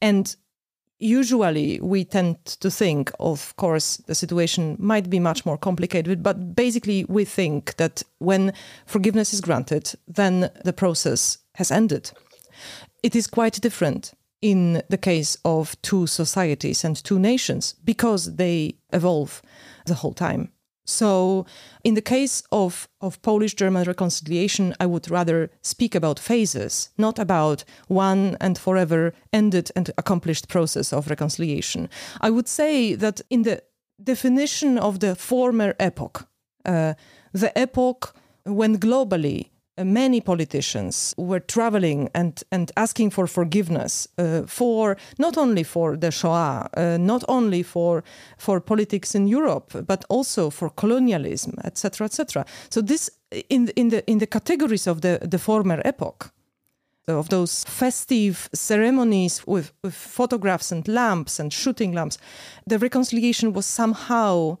[0.00, 0.34] And
[0.98, 6.54] usually we tend to think, of course, the situation might be much more complicated, but
[6.54, 8.52] basically we think that when
[8.86, 12.10] forgiveness is granted, then the process has ended.
[13.02, 18.76] It is quite different in the case of two societies and two nations because they
[18.92, 19.42] evolve
[19.86, 20.50] the whole time.
[20.86, 21.46] So,
[21.82, 27.18] in the case of, of Polish German reconciliation, I would rather speak about phases, not
[27.18, 31.88] about one and forever ended and accomplished process of reconciliation.
[32.20, 33.62] I would say that in the
[34.02, 36.28] definition of the former epoch,
[36.66, 36.94] uh,
[37.32, 39.50] the epoch when globally
[39.82, 46.10] many politicians were traveling and, and asking for forgiveness uh, for not only for the
[46.10, 48.04] Shoah, uh, not only for
[48.38, 52.44] for politics in Europe, but also for colonialism, etc., etc.
[52.70, 53.10] So this
[53.48, 56.30] in in the in the categories of the the former epoch
[57.06, 62.18] of those festive ceremonies with, with photographs and lamps and shooting lamps,
[62.66, 64.56] the reconciliation was somehow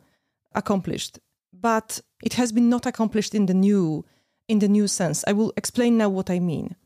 [0.54, 1.18] accomplished.
[1.52, 4.04] But it has been not accomplished in the new
[4.48, 5.24] in the new sense.
[5.26, 6.76] I will explain now what I mean.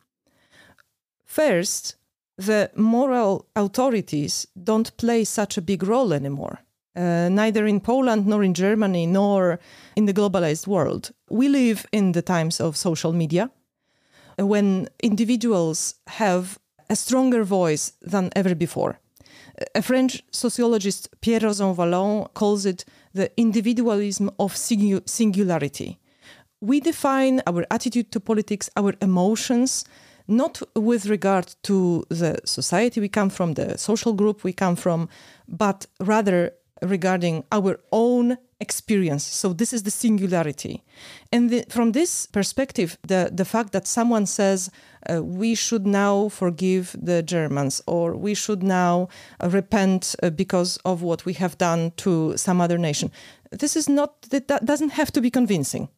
[1.24, 1.96] First,
[2.36, 6.60] the moral authorities don't play such a big role anymore.
[6.96, 9.60] Uh, neither in Poland nor in Germany nor
[9.94, 11.12] in the globalized world.
[11.30, 13.50] We live in the times of social media
[14.36, 16.58] when individuals have
[16.90, 18.98] a stronger voice than ever before.
[19.74, 25.98] A French sociologist, Pierre Rosanvallon, calls it the individualism of singularity.
[26.60, 29.84] We define our attitude to politics, our emotions,
[30.26, 35.08] not with regard to the society we come from, the social group we come from,
[35.48, 39.24] but rather regarding our own experience.
[39.24, 40.82] So this is the singularity.
[41.32, 44.70] And the, from this perspective, the, the fact that someone says
[45.08, 49.08] uh, we should now forgive the Germans or we should now
[49.40, 53.10] uh, repent uh, because of what we have done to some other nation,
[53.50, 55.88] this is not, that, that doesn't have to be convincing.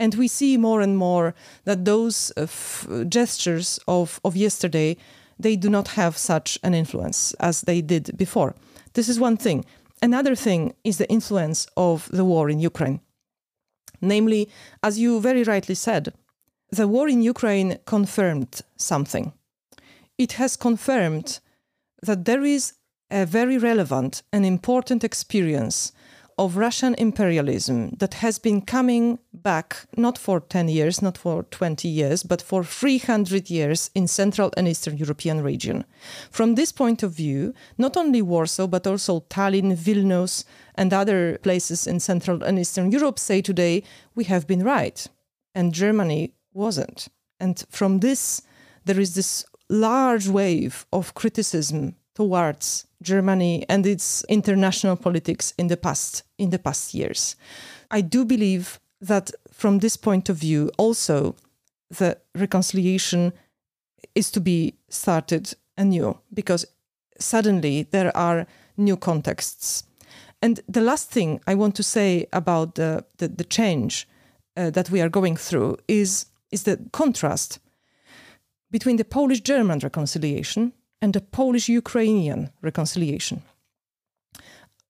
[0.00, 1.34] And we see more and more
[1.64, 4.96] that those uh, f- gestures of, of yesterday,
[5.38, 8.54] they do not have such an influence as they did before.
[8.94, 9.66] This is one thing.
[10.02, 13.00] Another thing is the influence of the war in Ukraine.
[14.00, 14.48] Namely,
[14.82, 16.14] as you very rightly said,
[16.72, 19.34] the war in Ukraine confirmed something.
[20.16, 21.40] It has confirmed
[22.02, 22.72] that there is
[23.10, 25.92] a very relevant and important experience
[26.40, 31.86] of Russian imperialism that has been coming back not for 10 years, not for 20
[31.86, 35.84] years, but for 300 years in Central and Eastern European region.
[36.30, 40.44] From this point of view, not only Warsaw, but also Tallinn, Vilnius,
[40.76, 43.82] and other places in Central and Eastern Europe say today,
[44.14, 45.06] we have been right,
[45.54, 47.08] and Germany wasn't.
[47.38, 48.40] And from this,
[48.86, 55.76] there is this large wave of criticism towards Germany and its international politics in the
[55.76, 57.34] past in the past years.
[57.90, 61.34] I do believe that from this point of view also
[61.98, 63.32] the reconciliation
[64.14, 66.66] is to be started anew because
[67.18, 69.84] suddenly there are new contexts.
[70.42, 74.06] And the last thing I want to say about the, the, the change
[74.56, 77.60] uh, that we are going through is, is the contrast
[78.70, 83.42] between the Polish German reconciliation and the Polish Ukrainian reconciliation.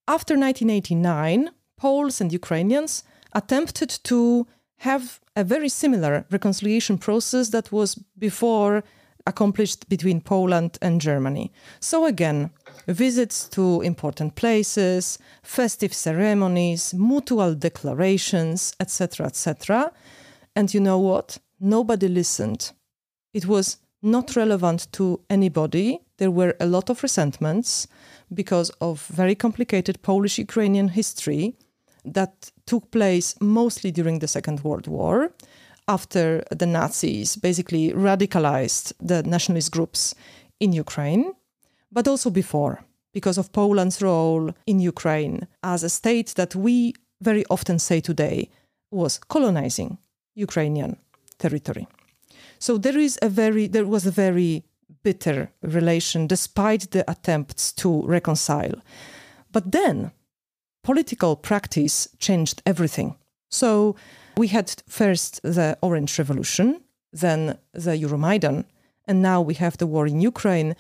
[0.06, 4.46] After 1989, Poles and Ukrainians attempted to
[4.78, 8.82] have a very similar reconciliation process that was before
[9.26, 11.52] accomplished between Poland and Germany.
[11.78, 12.50] So, again,
[12.86, 19.92] visits to important places, festive ceremonies, mutual declarations, etc., etc.
[20.56, 21.38] And you know what?
[21.60, 22.72] Nobody listened.
[23.32, 26.00] It was not relevant to anybody.
[26.18, 27.86] There were a lot of resentments
[28.32, 31.54] because of very complicated Polish Ukrainian history
[32.04, 35.32] that took place mostly during the Second World War
[35.88, 40.14] after the Nazis basically radicalized the nationalist groups
[40.60, 41.32] in Ukraine,
[41.90, 47.44] but also before because of Poland's role in Ukraine as a state that we very
[47.50, 48.48] often say today
[48.90, 49.98] was colonizing
[50.34, 50.96] Ukrainian
[51.38, 51.86] territory.
[52.60, 54.62] So there is a very there was a very
[55.02, 58.74] bitter relation despite the attempts to reconcile.
[59.50, 60.12] But then
[60.82, 63.16] political practice changed everything.
[63.48, 63.96] So
[64.36, 68.64] we had first the Orange Revolution, then the Euromaidan,
[69.06, 70.76] and now we have the war in Ukraine.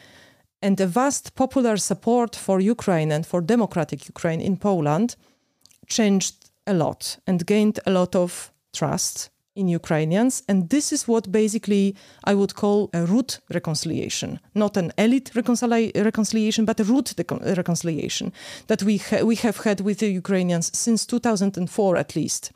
[0.62, 5.16] And the vast popular support for Ukraine and for democratic Ukraine in Poland
[5.88, 9.30] changed a lot and gained a lot of trust
[9.60, 10.42] in Ukrainians.
[10.48, 11.94] And this is what basically
[12.24, 17.54] I would call a root reconciliation, not an elite reconcili- reconciliation, but a root de-
[17.54, 18.32] reconciliation
[18.66, 22.52] that we, ha- we have had with the Ukrainians since 2004 at least.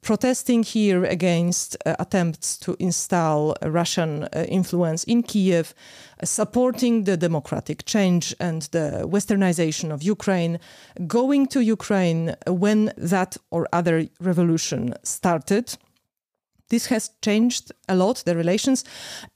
[0.00, 7.16] Protesting here against uh, attempts to install Russian uh, influence in Kiev, uh, supporting the
[7.16, 10.60] democratic change and the westernization of Ukraine,
[11.08, 15.76] going to Ukraine when that or other revolution started
[16.68, 18.84] this has changed a lot the relations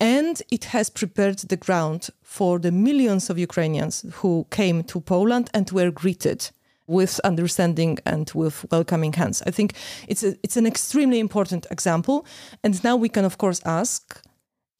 [0.01, 5.51] and it has prepared the ground for the millions of Ukrainians who came to Poland
[5.55, 6.51] and were greeted
[6.87, 9.43] with understanding and with welcoming hands.
[9.47, 9.75] I think
[10.09, 12.27] it's a, it's an extremely important example.
[12.63, 14.23] And now we can of course ask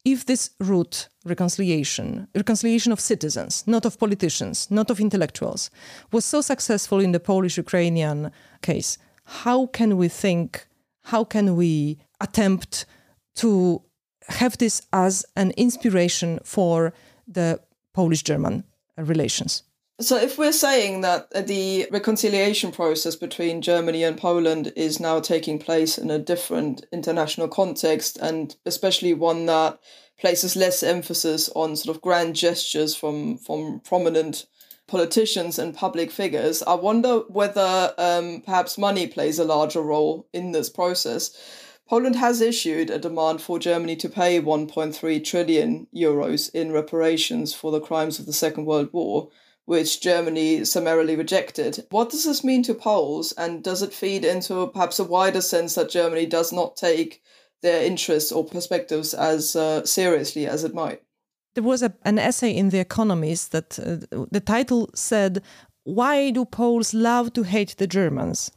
[0.05, 5.69] if this route reconciliation, reconciliation of citizens, not of politicians, not of intellectuals,
[6.11, 8.31] was so successful in the Polish Ukrainian
[8.61, 10.67] case, how can we think,
[11.03, 12.85] how can we attempt
[13.35, 13.81] to
[14.29, 16.93] have this as an inspiration for
[17.27, 17.59] the
[17.93, 18.63] Polish German
[18.97, 19.63] relations?
[20.01, 25.59] So, if we're saying that the reconciliation process between Germany and Poland is now taking
[25.59, 29.79] place in a different international context, and especially one that
[30.19, 34.47] places less emphasis on sort of grand gestures from from prominent
[34.87, 40.51] politicians and public figures, I wonder whether um, perhaps money plays a larger role in
[40.51, 41.31] this process.
[41.87, 47.71] Poland has issued a demand for Germany to pay 1.3 trillion euros in reparations for
[47.71, 49.29] the crimes of the Second World War
[49.65, 51.85] which Germany summarily rejected.
[51.89, 55.75] What does this mean to Poles, and does it feed into perhaps a wider sense
[55.75, 57.21] that Germany does not take
[57.61, 61.01] their interests or perspectives as uh, seriously as it might?
[61.55, 65.41] There was a, an essay in The Economist that uh, the title said,
[65.83, 68.51] why do Poles love to hate the Germans?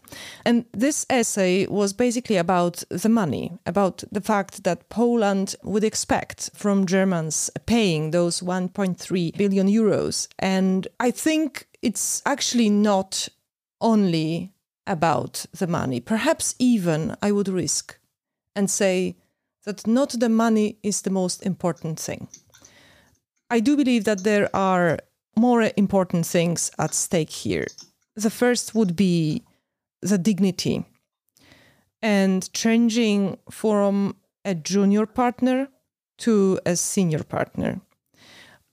[0.45, 6.51] And this essay was basically about the money, about the fact that Poland would expect
[6.55, 10.29] from Germans paying those 1.3 billion euros.
[10.39, 13.29] And I think it's actually not
[13.81, 14.53] only
[14.87, 16.01] about the money.
[16.01, 17.99] Perhaps even I would risk
[18.55, 19.17] and say
[19.65, 22.29] that not the money is the most important thing.
[23.51, 24.99] I do believe that there are
[25.37, 27.67] more important things at stake here.
[28.15, 29.45] The first would be
[30.03, 30.85] the dignity
[32.03, 35.69] and changing from a junior partner
[36.19, 37.81] to a senior partner.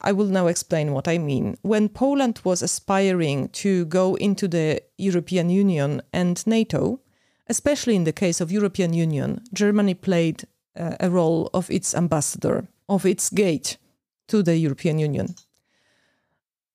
[0.02, 1.58] I will now explain what I mean.
[1.62, 7.00] When Poland was aspiring to go into the European Union and NATO,
[7.48, 10.44] especially in the case of European Union, Germany played
[10.78, 13.78] uh, a role of its ambassador, of its gate
[14.28, 15.36] to the European Union.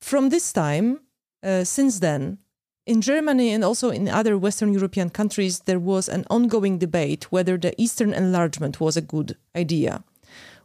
[0.01, 1.01] From this time,
[1.43, 2.39] uh, since then,
[2.87, 7.59] in Germany and also in other Western European countries, there was an ongoing debate whether
[7.59, 10.05] the Eastern enlargement was a good idea.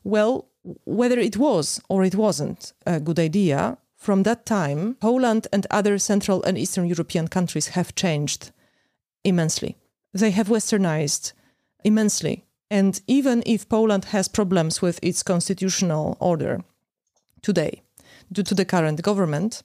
[0.04, 0.48] Well,
[0.86, 5.98] whether it was or it wasn't a good idea, from that time, Poland and other
[5.98, 8.52] Central and Eastern European countries have changed
[9.24, 9.78] immensely.
[10.14, 11.34] They have westernized
[11.84, 12.46] immensely.
[12.70, 16.64] And even if Poland has problems with its constitutional order
[17.42, 17.82] today,
[18.32, 19.64] due to the current government,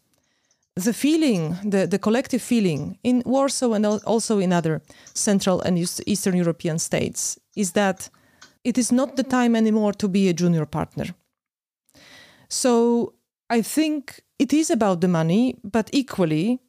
[0.75, 4.81] the feeling, the, the collective feeling in Warsaw and also in other
[5.15, 8.09] Central and Eastern European states is that
[8.65, 11.07] it is not the time anymore to be a junior partner.
[12.49, 13.15] So
[13.51, 16.61] I think it is about the money, but equally,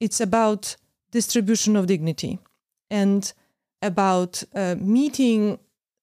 [0.00, 0.76] it's about
[1.10, 2.38] distribution of dignity
[2.90, 3.32] and
[3.80, 5.58] about uh, meeting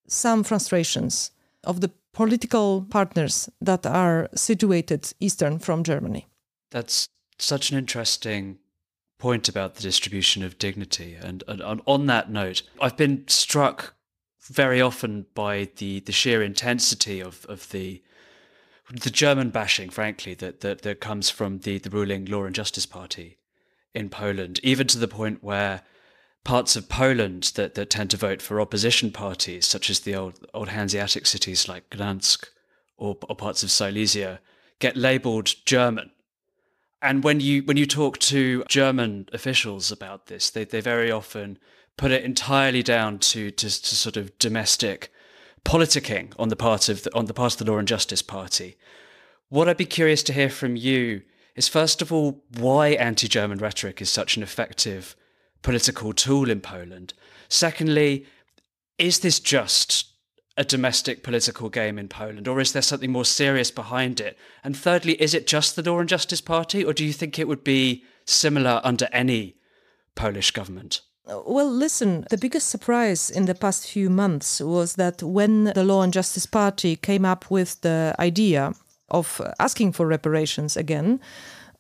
[0.08, 1.32] some frustrations
[1.64, 6.28] of the political partners that are situated eastern from Germany.
[6.72, 8.60] That's such an interesting
[9.18, 11.16] point about the distribution of dignity.
[11.22, 13.94] And, and, and, on that note, I've been struck
[14.42, 18.02] very often by the, the sheer intensity of, of the
[18.92, 22.86] the German bashing, frankly, that, that, that comes from the, the ruling Law and Justice
[22.88, 23.38] Party
[23.94, 25.82] in Poland, even to the point where
[26.44, 30.48] parts of Poland that, that tend to vote for opposition parties, such as the old,
[30.54, 32.46] old Hanseatic cities like Gdansk
[32.98, 34.40] or, or parts of Silesia,
[34.80, 36.12] get labeled German.
[37.02, 41.58] And when you when you talk to German officials about this, they, they very often
[41.98, 45.12] put it entirely down to, to, to sort of domestic
[45.66, 48.78] politicking on the part of the, on the part of the Law and Justice Party.
[49.50, 51.22] What I'd be curious to hear from you
[51.56, 55.16] is first of all why anti-German rhetoric is such an effective
[55.62, 57.14] political tool in Poland.
[57.48, 58.26] Secondly,
[58.98, 60.06] is this just
[60.58, 64.38] a domestic political game in Poland, or is there something more serious behind it?
[64.64, 67.48] And thirdly, is it just the Law and Justice Party, or do you think it
[67.48, 69.56] would be similar under any
[70.16, 71.02] Polish government?
[71.26, 76.02] Well, listen, the biggest surprise in the past few months was that when the Law
[76.02, 78.74] and Justice Party came up with the idea
[79.10, 81.20] of asking for reparations again,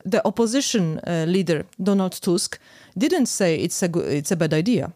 [0.05, 2.59] the opposition uh, leader Donald Tusk
[2.99, 4.93] didn't say it's a go- it's a bad idea.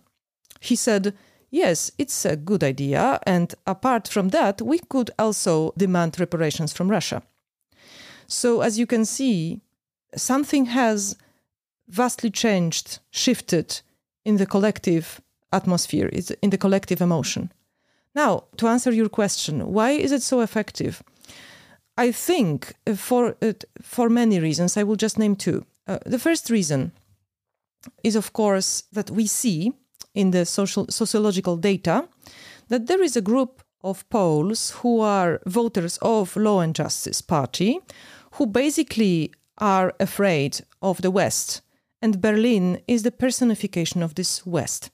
[0.60, 1.14] He said,
[1.49, 6.91] "Yes, it's a good idea, and apart from that, we could also demand reparations from
[6.91, 7.22] Russia."
[8.28, 9.62] So, as you can see,
[10.16, 11.16] something has
[11.88, 13.82] vastly changed, shifted
[14.24, 16.10] in the collective atmosphere,
[16.41, 17.51] in the collective emotion.
[18.16, 21.04] Now, to answer your question, why is it so effective?
[21.97, 24.78] I think for uh, for many reasons.
[24.78, 25.66] I will just name two.
[25.88, 26.91] Uh, the first reason
[28.03, 29.73] is, of course, that we see
[30.13, 32.07] in the social sociological data
[32.69, 37.79] that there is a group of Poles who are voters of Law and Justice Party,
[38.34, 41.61] who basically are afraid of the West,
[42.01, 44.89] and Berlin is the personification of this West.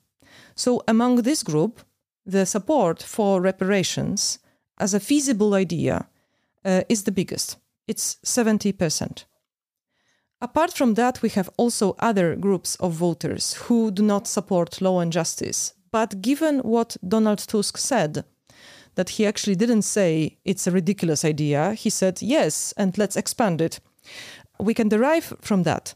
[0.56, 1.82] So, among this group,
[2.26, 4.40] the support for reparations
[4.78, 6.08] as a feasible idea
[6.66, 7.58] uh, is the biggest.
[7.88, 9.26] It's 70%.
[10.42, 15.00] Apart from that, we have also other groups of voters who do not support law
[15.00, 15.74] and justice.
[15.92, 18.24] But given what Donald Tusk said,
[18.96, 23.62] that he actually didn't say it's a ridiculous idea, he said yes, and let's expand
[23.62, 23.80] it.
[24.60, 25.96] We can derive from that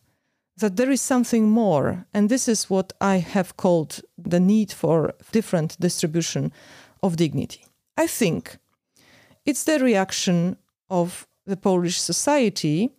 [0.57, 5.13] that there is something more, and this is what I have called the need for
[5.31, 6.51] different distribution
[7.01, 7.65] of dignity.
[7.97, 8.57] I think
[9.45, 10.57] it's the reaction
[10.89, 12.91] of the Polish society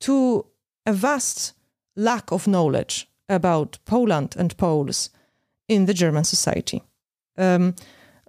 [0.00, 0.46] to
[0.86, 1.54] a vast
[1.96, 5.10] lack of knowledge about Poland and Poles
[5.68, 6.82] in the German society.
[7.36, 7.74] Um,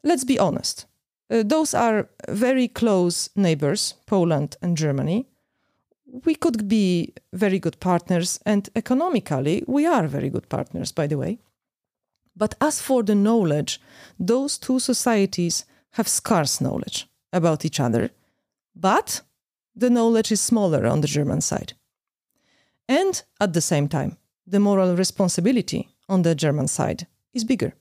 [0.04, 0.86] let's be honest.
[1.30, 5.28] Uh, those are very close neighbors, Poland and Germany.
[6.26, 11.18] We could be very good partners, and economically, we are very good partners, by the
[11.18, 11.38] way.
[12.36, 13.80] But as for the knowledge,
[14.20, 18.10] those two societies have scarce knowledge about each other,
[18.76, 19.22] but
[19.76, 21.74] the knowledge is smaller on the German side.
[22.88, 24.18] And at the same time,
[24.48, 27.74] the moral responsibility on the German side is bigger.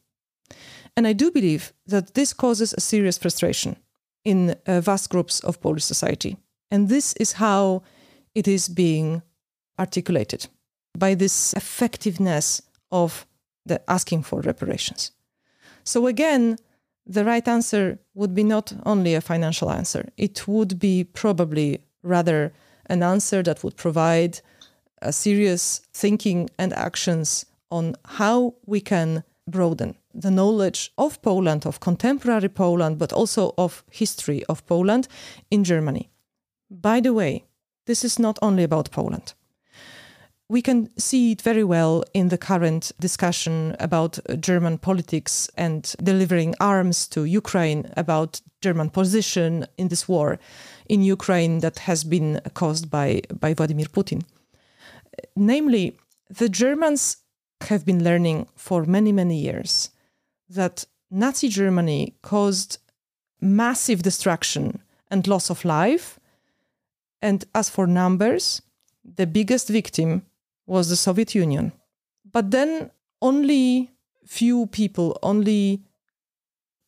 [0.97, 3.77] And I do believe that this causes a serious frustration
[4.25, 6.37] in uh, vast groups of Polish society.
[6.71, 7.83] And this is how
[8.35, 9.23] it is being
[9.79, 10.49] articulated
[10.99, 13.27] by this effectiveness of
[13.65, 15.13] the asking for reparations.
[15.85, 16.59] So again,
[17.09, 22.53] the right answer would be not only a financial answer, it would be probably rather
[22.87, 24.41] an answer that would provide
[25.01, 31.81] a serious thinking and actions on how we can broaden the knowledge of Poland, of
[31.81, 35.09] contemporary Poland, but also of history of Poland
[35.51, 36.11] in Germany.
[36.71, 37.45] By the way,
[37.87, 39.35] this is not only about Poland
[40.51, 46.55] we can see it very well in the current discussion about German politics and delivering
[46.59, 50.39] arms to Ukraine, about German position in this war
[50.89, 54.23] in Ukraine that has been caused by, by Vladimir Putin.
[55.37, 55.99] Namely,
[56.31, 57.19] the Germans
[57.63, 59.91] have been learning for many, many years
[60.49, 62.79] that Nazi Germany caused
[63.41, 64.81] massive destruction
[65.11, 66.19] and loss of life.
[67.21, 68.63] And as for numbers,
[69.17, 70.23] the biggest victim
[70.69, 71.73] was the Soviet Union.
[72.31, 72.91] But then
[73.21, 73.91] only
[74.25, 75.83] few people, only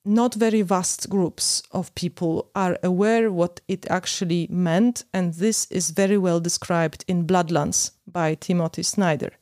[0.05, 5.91] not very vast groups of people are aware what it actually meant, and this is
[5.91, 9.33] very well described in Bloodlands by Timothy Snyder.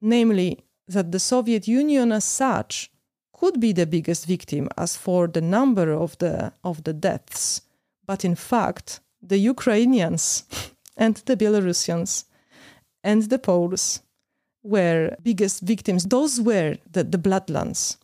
[0.00, 2.90] Namely, that the Soviet Union as such
[3.32, 7.62] could be the biggest victim as for the number of the of the deaths,
[8.06, 10.44] but in fact, the Ukrainians
[10.96, 12.24] and the Belarusians
[13.02, 14.00] and the Poles
[14.62, 16.04] were biggest victims.
[16.04, 17.96] Those were the, the bloodlands.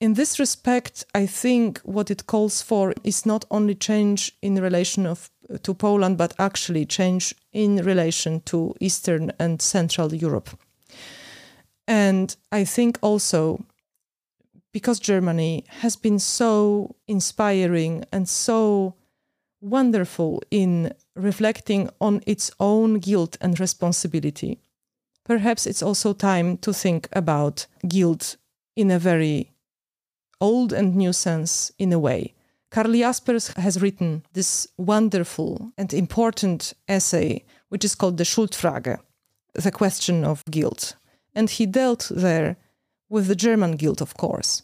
[0.00, 5.06] In this respect, I think what it calls for is not only change in relation
[5.06, 5.30] of,
[5.62, 10.50] to Poland, but actually change in relation to Eastern and Central Europe.
[11.86, 13.64] And I think also
[14.72, 18.94] because Germany has been so inspiring and so
[19.60, 24.58] wonderful in reflecting on its own guilt and responsibility.
[25.24, 28.36] Perhaps it's also time to think about guilt
[28.76, 29.52] in a very
[30.40, 32.34] old and new sense, in a way.
[32.70, 38.98] Karl Jaspers has written this wonderful and important essay, which is called the Schuldfrage,
[39.54, 40.96] the question of guilt.
[41.34, 42.56] And he dealt there
[43.08, 44.62] with the German guilt, of course.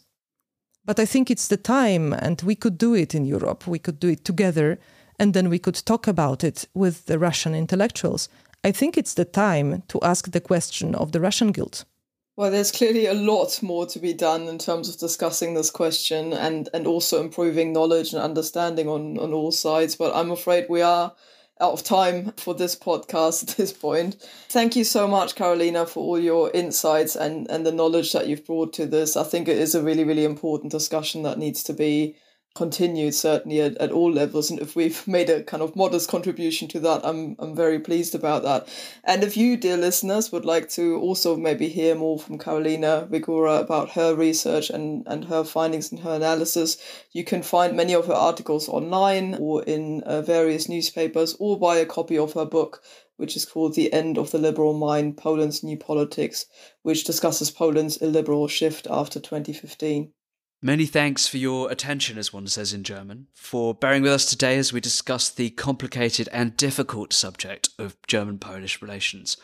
[0.83, 3.67] But I think it's the time, and we could do it in Europe.
[3.67, 4.79] We could do it together,
[5.19, 8.29] and then we could talk about it with the Russian intellectuals.
[8.63, 11.85] I think it's the time to ask the question of the Russian guilt.
[12.35, 16.31] Well, there's clearly a lot more to be done in terms of discussing this question
[16.31, 19.97] and, and also improving knowledge and understanding on, on all sides.
[19.97, 21.13] But I'm afraid we are
[21.59, 24.25] out of time for this podcast at this point.
[24.47, 28.45] Thank you so much, Karolina, for all your insights and, and the knowledge that you've
[28.45, 29.17] brought to this.
[29.17, 32.15] I think it is a really, really important discussion that needs to be
[32.55, 36.67] continued certainly at, at all levels and if we've made a kind of modest contribution
[36.67, 38.67] to that i'm i'm very pleased about that
[39.03, 43.61] and if you dear listeners would like to also maybe hear more from Karolina Wigura
[43.61, 46.77] about her research and and her findings and her analysis
[47.11, 51.77] you can find many of her articles online or in uh, various newspapers or buy
[51.77, 52.81] a copy of her book
[53.19, 56.45] which is called The End of the Liberal Mind Poland's New Politics,
[56.83, 60.13] which discusses Poland's illiberal shift after 2015.
[60.61, 64.57] Many thanks for your attention, as one says in German, for bearing with us today
[64.57, 69.37] as we discuss the complicated and difficult subject of German Polish relations.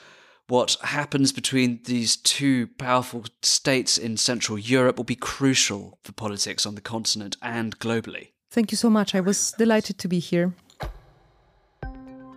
[0.50, 6.66] What happens between these two powerful states in Central Europe will be crucial for politics
[6.66, 8.32] on the continent and globally.
[8.52, 9.16] Thank you so much.
[9.16, 10.54] I was delighted to be here.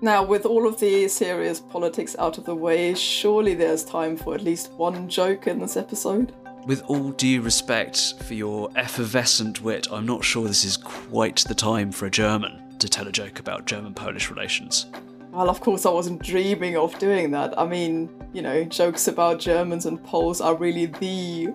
[0.00, 4.36] Now, with all of the serious politics out of the way, surely there's time for
[4.36, 6.32] at least one joke in this episode?
[6.66, 11.54] With all due respect for your effervescent wit, I'm not sure this is quite the
[11.54, 14.86] time for a German to tell a joke about German Polish relations.
[15.32, 17.58] Well, of course, I wasn't dreaming of doing that.
[17.58, 21.48] I mean, you know, jokes about Germans and Poles are really the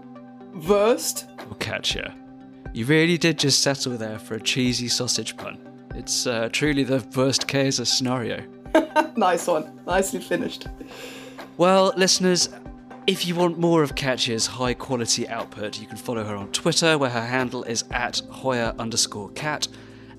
[0.67, 1.27] worst.
[1.45, 2.05] We'll catch you
[2.73, 5.57] You really did just settle there for a cheesy sausage pun.
[5.95, 8.43] It's uh, truly the worst case scenario.
[9.15, 9.79] nice one.
[9.85, 10.67] Nicely finished.
[11.57, 12.49] Well, listeners,
[13.05, 16.97] if you want more of Katja's high quality output, you can follow her on Twitter,
[16.97, 19.67] where her handle is at Hoyer underscore cat.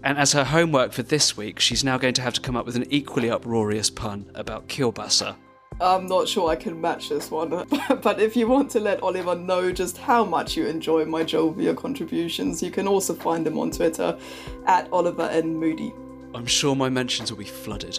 [0.02, 2.66] And as her homework for this week, she's now going to have to come up
[2.66, 5.34] with an equally uproarious pun about kielbasa.
[5.80, 7.50] I'm not sure I can match this one,
[8.02, 11.74] but if you want to let Oliver know just how much you enjoy my jovial
[11.74, 14.16] contributions, you can also find them on Twitter
[14.66, 15.56] at Oliver N.
[15.56, 15.92] Moody.
[16.34, 17.98] I'm sure my mentions will be flooded.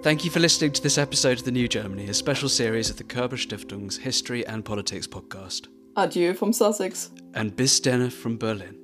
[0.00, 2.96] Thank you for listening to this episode of The New Germany, a special series of
[2.96, 5.66] the Körber Stiftung's History and Politics podcast.
[5.96, 7.10] Adieu from Sussex.
[7.34, 8.76] And bis denne from Berlin.